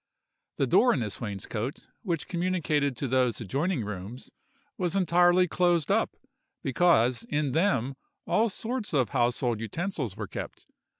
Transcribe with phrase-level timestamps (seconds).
[0.57, 4.31] The door in this wainscot, which communicated to those adjoining rooms,
[4.75, 6.17] was entirely closed up,
[6.63, 10.65] because in them all sorts of household utensils were kept.